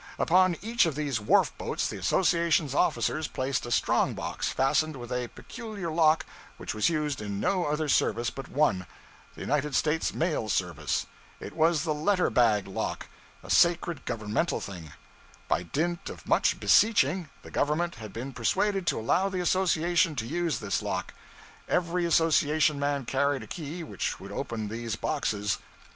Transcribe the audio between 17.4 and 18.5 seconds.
the government had been